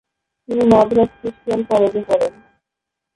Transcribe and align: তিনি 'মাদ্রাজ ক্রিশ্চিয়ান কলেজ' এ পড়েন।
তিনি 0.49 0.63
'মাদ্রাজ 0.67 1.09
ক্রিশ্চিয়ান 1.19 1.61
কলেজ' 1.69 1.97
এ 1.99 2.01
পড়েন। 2.09 2.33